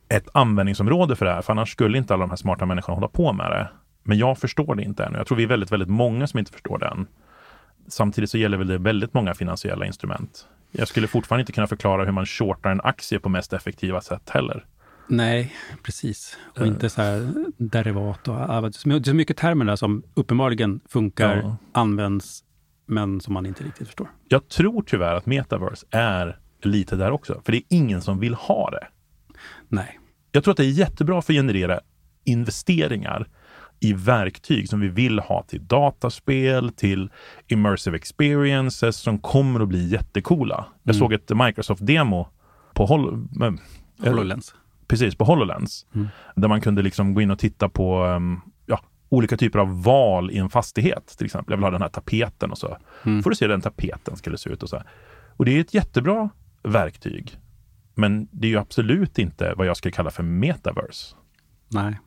[0.09, 3.09] ett användningsområde för det här, för annars skulle inte alla de här smarta människorna hålla
[3.09, 3.69] på med det.
[4.03, 5.13] Men jag förstår det inte än.
[5.15, 7.07] Jag tror vi är väldigt, väldigt många som inte förstår det än.
[7.89, 10.47] Samtidigt så gäller väl det väldigt många finansiella instrument.
[10.71, 14.31] Jag skulle fortfarande inte kunna förklara hur man shortar en aktie på mest effektiva sätt
[14.31, 14.65] heller.
[15.07, 16.37] Nej, precis.
[16.57, 16.69] Och Eh.
[16.69, 21.57] inte så här derivat och det är så mycket termer där som uppenbarligen funkar, Ja.
[21.73, 22.45] används,
[22.87, 24.09] men som man inte riktigt förstår.
[24.29, 28.35] Jag tror tyvärr att metaverse är lite där också, för det är ingen som vill
[28.35, 28.87] ha det.
[29.69, 29.99] Nej.
[30.33, 31.81] Jag tror att det är jättebra för att generera
[32.25, 33.29] investeringar
[33.81, 37.11] i verktyg som vi vill ha till dataspel, till
[37.47, 40.67] immersive experiences som kommer att bli jättekola.
[40.83, 40.99] Jag Mm.
[41.01, 42.27] såg ett Microsoft-demo
[42.75, 43.59] på, Hol-
[44.05, 44.55] HoloLens.
[44.89, 45.87] precis, på HoloLens.
[45.95, 46.09] Mm.
[46.37, 50.31] Där man kunde liksom gå in och titta på um, ja, olika typer av val
[50.31, 51.15] i en fastighet.
[51.19, 52.77] Till exempel, jag vill ha den här tapeten och så.
[53.05, 53.23] Mm.
[53.23, 54.77] får du se hur den tapeten skulle se ut och så.
[54.77, 54.87] här.
[55.37, 56.29] Och det är ett jättebra
[56.63, 57.37] verktyg.
[57.95, 61.15] Men det är ju absolut inte vad jag skulle kalla för metaverse.
[61.69, 61.99] Nej.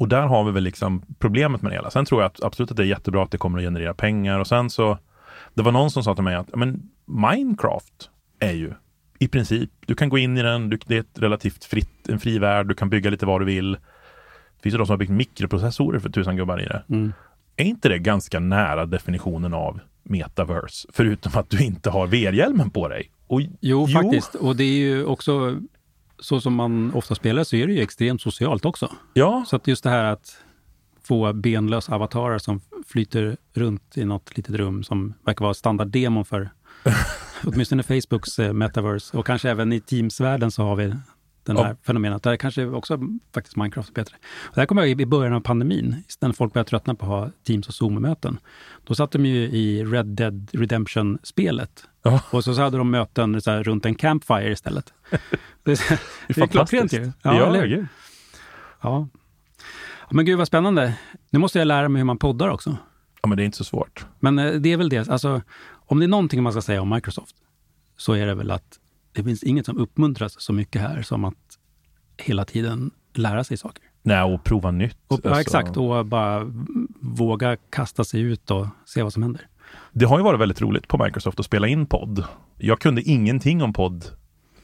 [0.00, 1.90] Och där har vi väl liksom problemet med det hela.
[1.90, 4.38] Sen tror jag att absolut att det är jättebra att det kommer att generera pengar
[4.38, 4.98] och sen så
[5.54, 8.72] det var någon som sa till mig att men Minecraft är ju
[9.18, 12.18] i princip, du kan gå in i den, du, det är ett relativt fritt, en
[12.18, 13.72] fri värld, du kan bygga lite vad du vill.
[13.72, 16.82] Det finns ju de som har byggt mikroprocessorer för tusan gubbar i det.
[16.88, 17.12] Mm.
[17.56, 20.88] Är inte det ganska nära definitionen av metaverse?
[20.92, 23.10] Förutom att du inte har VR-hjälmen på dig.
[23.26, 24.34] Och, Jo, faktiskt.
[24.34, 25.60] Och det är ju också,
[26.20, 28.92] så som man ofta spelar, så är det ju extremt socialt också.
[29.14, 30.36] Ja, Så att just det här att
[31.02, 36.50] få benlösa avatarer som flyter runt i något litet rum som verkar vara standarddemon för
[37.44, 40.84] åtminstone Facebooks eh, metaverse och kanske även i Teams-världen så har vi
[41.44, 41.62] den Ja.
[41.64, 42.22] här fenomenet.
[42.22, 42.98] Där kanske också
[43.34, 44.16] faktiskt Minecraft är bättre.
[44.22, 47.04] Och det här kommer jag ihåg i början av pandemin, när folk började tröttna på
[47.06, 48.38] att ha Teams och Zoom-möten.
[48.84, 51.84] Då satt de ju i Red Dead Redemption-spelet.
[52.02, 52.20] Ja.
[52.30, 54.92] Och så, så hade de möten så här, runt en campfire istället.
[55.62, 56.00] Det, är-
[56.34, 57.12] det är klockrent ju.
[57.22, 57.78] Ja, eller hur?
[57.78, 57.88] Ja.
[58.80, 59.08] ja.
[60.10, 60.94] Men gud vad spännande.
[61.30, 62.76] Nu måste jag lära mig hur man poddar också.
[63.22, 64.06] ja, men det är inte så svårt.
[64.20, 66.90] Men eh, det är väl det, alltså om det är någonting man ska säga om
[66.90, 67.36] Microsoft,
[67.96, 68.78] så är det väl att
[69.12, 71.58] det finns inget som uppmuntras så mycket här som att
[72.16, 73.84] hela tiden lära sig saker.
[74.02, 74.96] Nej, och prova nytt.
[75.08, 76.46] Och, ja, Alltså, exakt, och bara
[77.00, 79.46] våga kasta sig ut och se vad som händer.
[79.92, 82.24] Det har ju varit väldigt roligt på Microsoft att spela in podd.
[82.58, 84.04] Jag kunde ingenting om podd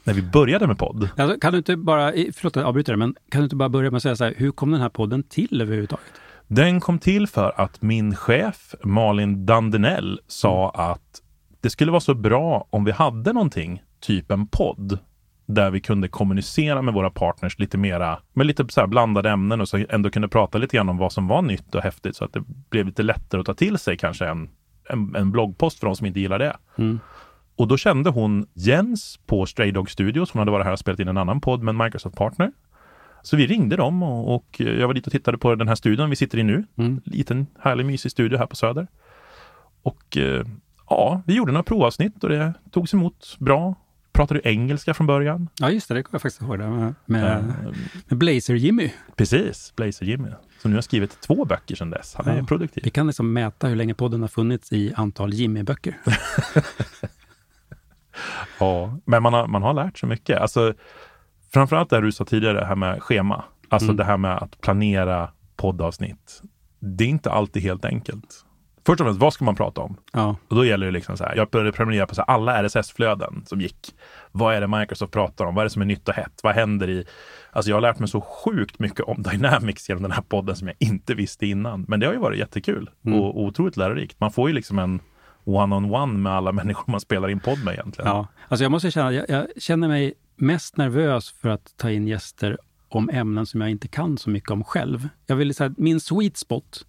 [0.03, 1.09] när vi började med podd.
[1.17, 3.69] Alltså, kan du inte bara, förlåt att jag avbryter det, men kan du inte bara
[3.69, 6.05] börja med att säga så här, hur kom den här podden till överhuvudtaget?
[6.47, 11.21] Den kom till för att min chef Malin Dandenell sa att
[11.61, 14.99] det skulle vara så bra om vi hade någonting, typ en podd,
[15.45, 19.69] där vi kunde kommunicera med våra partners lite mera, med lite så blandade ämnen och
[19.69, 22.33] så ändå kunde prata lite grann om vad som var nytt och häftigt så att
[22.33, 24.49] det blev lite lättare att ta till sig kanske en,
[24.89, 26.57] en, en bloggpost för de som inte gillar det.
[26.77, 26.99] Mm.
[27.55, 30.31] Och då kände hon Jens på Stray Dog Studios.
[30.31, 32.51] Hon hade varit här och spelat in en annan podd med en Microsoft-partner.
[33.21, 36.09] Så vi ringde dem och, och jag var dit och tittade på den här studion
[36.09, 36.65] vi sitter i nu.
[36.75, 37.01] Mm.
[37.05, 38.87] Liten härlig mysig studio här på Söder.
[39.83, 40.45] Och eh,
[40.89, 43.75] ja, vi gjorde några provavsnitt och det togs emot bra.
[44.17, 45.49] Pratade engelska från början.
[45.59, 46.59] Ja, just det, det kommer jag faktiskt ihåg.
[46.59, 47.43] Det, med, med, Eh,
[48.07, 48.89] med Blazer-Jimmy.
[49.15, 50.29] precis, Blazer Jimmy.
[50.61, 52.15] Som nu har skrivit två böcker sedan dess.
[52.15, 52.45] Han är Ja.
[52.45, 52.83] produktiv.
[52.83, 55.93] Vi kan liksom mäta hur länge podden har funnits i antal Jimmy-böcker.
[58.59, 60.37] Ja, men man har, man har lärt sig mycket.
[60.41, 60.73] Alltså,
[61.53, 63.43] framförallt det du sa tidigare, det här med schema.
[63.69, 63.95] Alltså Mm.
[63.97, 66.41] det här med att planera poddavsnitt.
[66.79, 68.45] Det är inte alltid helt enkelt.
[68.87, 69.97] Först och främst, vad ska man prata om?
[70.13, 70.35] Ja.
[70.47, 73.43] Och då gäller det liksom så här, jag började prenumerera på så här, alla RSS-flöden
[73.45, 73.95] som gick.
[74.31, 75.55] Vad är det Microsoft pratar om?
[75.55, 76.39] Vad är det som är nytt och hett?
[76.43, 77.05] Vad händer i...
[77.51, 80.67] Alltså jag har lärt mig så sjukt mycket om Dynamics genom den här podden som
[80.67, 81.85] jag inte visste innan.
[81.87, 83.19] Men det har ju varit jättekul Mm.
[83.19, 84.19] och, otroligt lärorikt.
[84.19, 84.99] Man får ju liksom en
[85.43, 88.11] one-on-one med alla människor man spelar in podd med egentligen.
[88.11, 92.07] Ja, alltså jag måste känna, jag, jag känner mig mest nervös för att ta in
[92.07, 92.57] gäster
[92.89, 95.09] om ämnen som jag inte kan så mycket om själv.
[95.25, 96.85] Jag vill säga min sweet spot,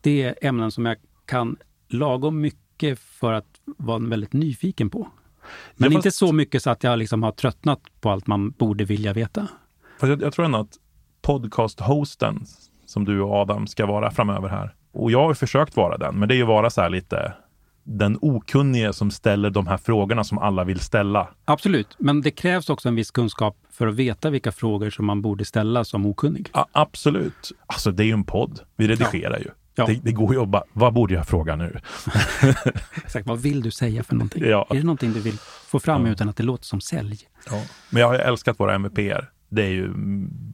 [0.00, 0.96] det är ämnen som jag
[1.30, 1.56] kan
[1.88, 5.08] lagom mycket för att vara väldigt nyfiken på.
[5.76, 8.50] Men Ja, inte fast- så mycket så att jag liksom har tröttnat på allt man
[8.50, 9.48] borde vilja veta.
[10.00, 10.76] För jag, jag tror ändå att
[11.22, 12.46] podcast-hosten
[12.86, 14.74] som du och Adam ska vara framöver här.
[14.92, 17.32] Och jag har försökt vara den, men det är ju vara så här lite
[17.84, 21.28] den okunnige som ställer de här frågorna som alla vill ställa.
[21.44, 25.22] Absolut, men det krävs också en viss kunskap för att veta vilka frågor som man
[25.22, 26.50] borde ställa som okunnig.
[26.52, 27.52] Ja, absolut.
[27.66, 28.60] Alltså det är ju en podd.
[28.76, 29.50] Vi redigerar ju.
[29.74, 29.86] Ja.
[29.86, 31.80] Det, det går ju att bara, vad borde jag fråga nu?
[33.04, 34.44] Exakt, vad vill du säga för någonting?
[34.44, 34.66] Ja.
[34.70, 37.18] Är det någonting du vill få fram utan att det låter som sälj?
[37.90, 39.30] Men jag har älskat våra MVPer.
[39.48, 39.92] Det är ju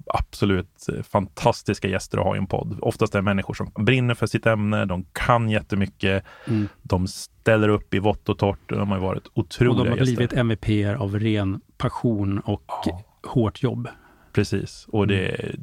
[0.07, 2.79] absolut fantastiska gäster att ha i en podd.
[2.83, 6.69] Oftast är det människor som brinner för sitt ämne, de kan jättemycket, Mm.
[6.83, 8.59] de ställer upp i vått och torrt.
[8.69, 10.17] De har ju varit otroliga Och de har gäster.
[10.17, 13.03] blivit MVP av ren passion och Ja.
[13.27, 13.89] hårt jobb.
[14.33, 15.57] Precis, och det Mm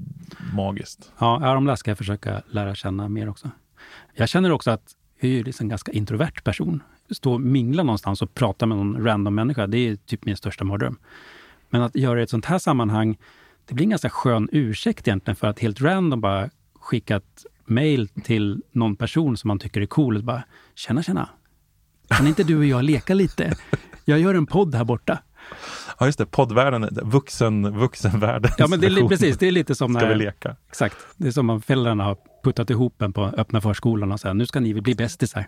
[0.53, 1.11] magiskt.
[1.19, 3.51] Ja, de där ska jag försöka lära känna mer också.
[4.13, 6.83] Jag känner också att jag är liksom en ganska introvert person.
[7.11, 10.63] Stå och mingla någonstans och prata med någon random människa, det är typ min största
[10.63, 10.97] mardröm.
[11.69, 13.17] Men att göra det i ett sånt här sammanhang,
[13.65, 18.07] det blir en ganska skön ursäkt egentligen för att helt random bara skicka ett mejl
[18.07, 20.43] till någon person som man tycker är cool och bara
[20.75, 21.29] ”Tjena, tjena!
[22.07, 23.57] Kan inte du och jag leka lite?
[24.05, 25.19] Jag gör en podd här borta.”
[25.99, 28.51] Ja, just det, poddvärlden, vuxen, vuxenvärlden.
[28.57, 29.37] Ja, men det är precis.
[29.37, 30.55] Det är lite som Ska vi när, leka?
[30.69, 34.33] exakt, det är som om föräldrarna har puttat ihop en på öppna förskolan och säger
[34.33, 35.45] nu ska ni bli bästisar.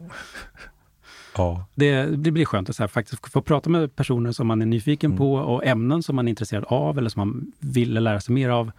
[1.37, 1.65] Ja.
[1.75, 4.65] Det, det blir skönt att så här, faktiskt få prata med personer som man är
[4.65, 5.17] nyfiken Mm.
[5.17, 8.49] på och ämnen som man är intresserad av eller som man vill lära sig mer
[8.49, 8.71] av.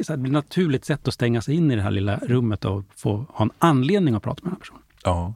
[0.00, 2.16] Så här, det blir ett naturligt sätt att stänga sig in i det här lilla
[2.16, 4.82] rummet och få ha en anledning att prata med den här personen.
[5.04, 5.34] ja.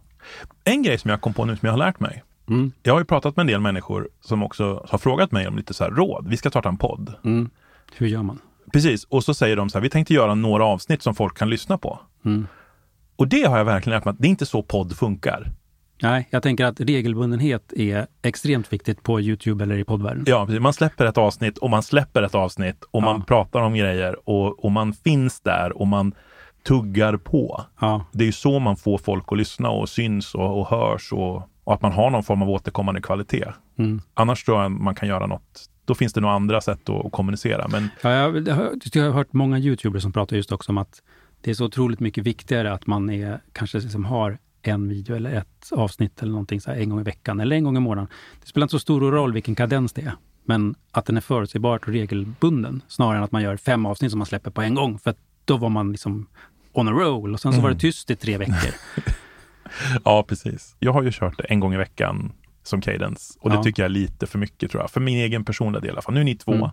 [0.64, 2.22] En grej som jag kom på nu som jag har lärt mig.
[2.50, 2.72] Mm.
[2.82, 5.74] Jag har ju pratat med en del människor som också har frågat mig om lite
[5.74, 6.26] så här råd.
[6.28, 7.14] Vi ska starta en podd.
[7.24, 7.50] Mm.
[7.96, 8.38] Hur gör man?
[8.72, 11.50] Precis, och så säger de så här, vi tänkte göra några avsnitt som folk kan
[11.50, 11.98] lyssna på.
[12.24, 12.46] Mm.
[13.16, 15.50] Och det har jag verkligen lärt mig att det är inte så podd funkar.
[16.02, 20.24] Nej, jag tänker att regelbundenhet är extremt viktigt på Youtube eller i poddvärlden.
[20.26, 20.60] Ja, precis.
[20.60, 23.24] man släpper ett avsnitt och man släpper ett avsnitt och man Ja.
[23.26, 26.14] pratar om grejer och, och man finns där och man
[26.66, 27.64] tuggar på.
[27.80, 31.12] Ja, Det är ju så man får folk att lyssna och syns och, och hörs
[31.12, 33.44] och, och att man har någon form av återkommande kvalitet.
[33.78, 34.00] mm.
[34.14, 35.68] Annars tror jag man kan göra något.
[35.84, 37.68] Då finns det nog andra sätt att, kommunicera.
[37.68, 41.02] Men Ja, jag, har- jag har hört många youtubers som pratar just också om att
[41.40, 45.30] det är så otroligt mycket viktigare att man är, kanske liksom har en video eller
[45.34, 48.08] ett avsnitt eller någonting så här en gång i veckan eller en gång i månaden.
[48.40, 50.12] Det spelar inte så stor roll vilken kadens det är,
[50.44, 54.18] men att den är förutsägbart och regelbunden snarare än att man gör fem avsnitt som
[54.18, 54.98] man släpper på en gång.
[54.98, 56.26] För då var man liksom
[56.72, 58.74] on a roll och sen så var det tyst i tre veckor.
[60.04, 60.76] ja, precis.
[60.78, 63.62] Jag har ju kört det en gång i veckan som cadence och det Ja.
[63.62, 64.90] tycker jag är lite för mycket tror jag.
[64.90, 66.14] För min egen personliga del i alla fall.
[66.14, 66.52] Nu är ni två.
[66.52, 66.70] Mm.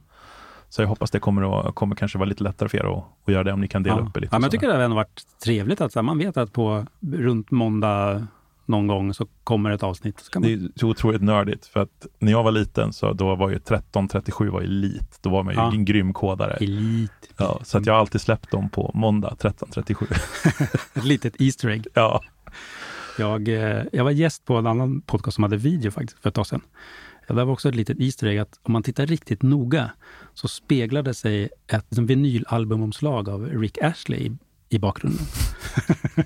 [0.69, 3.33] Så jag hoppas det kommer, att, kommer kanske vara lite lättare för er att, att
[3.33, 4.01] göra det om ni kan dela ja.
[4.05, 4.35] upp det lite.
[4.35, 7.51] ja, men jag tycker det har ändå varit trevligt att man vet att på runt
[7.51, 8.27] måndag
[8.65, 10.29] någon gång så kommer ett avsnitt.
[10.35, 13.49] Man, Det är så otroligt nördigt för att när jag var liten så då var
[13.49, 15.19] ju 1337 var elit.
[15.21, 15.71] Då var man ju Ja.
[15.71, 16.53] en grym kodare.
[16.53, 17.11] Elit.
[17.37, 20.05] Ja, så att jag har alltid släppt dem på måndag 1337.
[20.93, 21.87] Ett litet Easter egg.
[21.93, 22.21] ja.
[23.17, 26.35] Jag, eh, jag var gäst på en annan podcast som hade video faktiskt för ett
[26.35, 26.61] tag sedan.
[27.27, 29.91] Det var också ett litet Easter egg att om man tittar riktigt noga
[30.33, 34.37] så speglade sig ett liksom, vinylalbumomslag av Rick Ashley i,
[34.69, 35.25] i bakgrunden.
[36.15, 36.25] Jag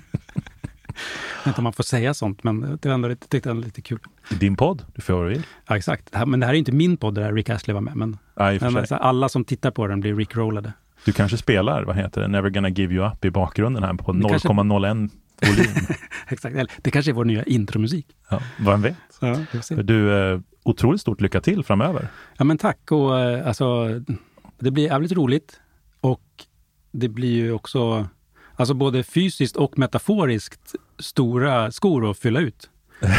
[1.38, 3.82] vet inte om man får säga sånt, men det var ändå lite, tyckte jag lite
[3.82, 3.98] kul.
[4.40, 5.42] Din podd, du får vad du vill.
[5.66, 6.12] Ja, exakt.
[6.12, 8.18] Det här, men det här är inte min podd där Rick Ashley var med, men,
[8.34, 8.86] för men sig.
[8.86, 10.72] så här, alla som tittar på den blir Rickrollade.
[11.04, 14.12] Du kanske spelar, vad heter det, Never gonna give you up i bakgrunden här på
[14.12, 15.10] Det kanske- 0,01
[15.46, 15.86] volym.
[16.28, 16.56] Exakt.
[16.82, 18.06] Det kanske är vår nya intromusik.
[18.30, 18.96] Ja, vem vet?
[19.20, 19.36] Ja.
[19.82, 22.08] Du, eh, otroligt stort lycka till framöver.
[22.38, 23.88] Ja men tack och eh, alltså
[24.58, 25.60] det blir jävligt roligt
[26.00, 26.22] och
[26.92, 28.08] det blir ju också
[28.56, 32.70] alltså både fysiskt och metaforiskt stora skor att fylla ut.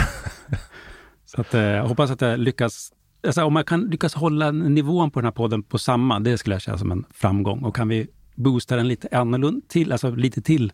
[1.25, 2.91] Så att, eh, jag hoppas att jag lyckas,
[3.25, 6.55] alltså om man kan lyckas hålla nivån på den här podden på samma, det skulle
[6.55, 7.63] jag känna som en framgång.
[7.63, 10.73] Och kan vi boosta den lite annorlunda till, alltså lite till,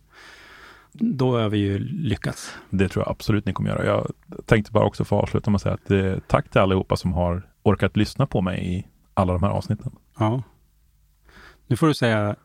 [0.92, 2.54] då har vi ju lyckats.
[2.70, 3.84] Det tror jag absolut ni kommer göra.
[3.86, 4.12] Jag
[4.46, 7.42] tänkte bara också få avsluta med att säga att eh, tack till allihopa som har
[7.62, 9.92] orkat lyssna på mig i alla de här avsnitten.
[10.18, 10.42] Ja.
[11.66, 12.36] Nu får du säga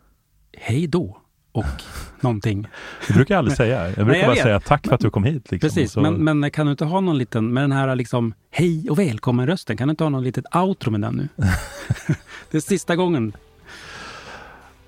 [0.58, 1.18] hej då
[1.52, 1.66] och
[2.22, 2.68] någonting.
[3.08, 3.86] Det brukar jag aldrig säga.
[3.86, 4.44] Jag brukar Nej, jag bara vet.
[4.44, 5.52] säga tack för att du kom hit.
[5.52, 5.70] Liksom.
[5.70, 8.90] Precis, Så- men, men kan du inte ha någon liten, med den här liksom hej
[8.90, 11.28] och välkommen-rösten, kan du inte ha någon litet outro med den nu?
[12.52, 13.34] det är sista gången.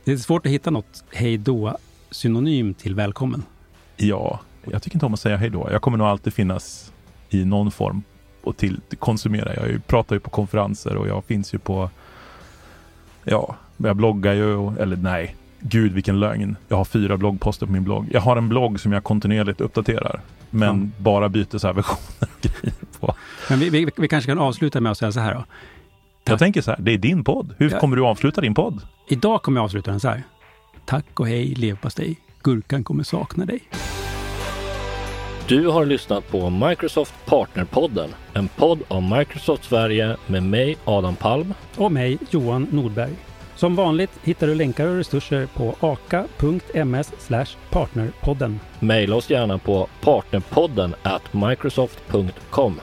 [0.03, 1.77] Det är svårt att hitta något hej då
[2.11, 3.43] synonym till välkommen.
[3.97, 4.39] Ja,
[4.71, 5.67] jag tycker inte om att säga hej då.
[5.71, 6.93] Jag kommer nog alltid finnas
[7.29, 8.03] i någon form
[8.43, 9.55] och till konsumera.
[9.55, 11.89] Jag pratar ju på konferenser och jag finns ju på,
[13.23, 16.55] ja, jag bloggar ju, och, eller nej, gud vilken lögn.
[16.67, 18.07] Jag har fyra bloggposter på min blogg.
[18.11, 22.41] Jag har en blogg som jag kontinuerligt uppdaterar, men bara byter så här versioner och
[22.41, 23.15] grejer på.
[23.49, 25.45] Men vi, vi, vi kanske kan avsluta med att säga så här då.
[26.23, 27.53] Jag tänker så här, det är din podd.
[27.57, 27.79] Hur Ja.
[27.79, 28.81] kommer du avsluta din podd?
[29.09, 30.23] Idag kommer jag avsluta den så här.
[30.87, 32.15] Tack och hej leverpastej.
[32.43, 33.59] Gurkan kommer sakna dig.
[35.47, 41.53] Du har lyssnat på Microsoft Partnerpodden, en podd om Microsoft Sverige med mig Adam Palm.
[41.77, 43.13] Och mig, Johan Nordberg.
[43.55, 47.11] Som vanligt hittar du länkar och resurser på aka.ms
[47.69, 48.59] partnerpodden.
[48.79, 52.79] Maila oss gärna på partnerpodden at microsoft.com.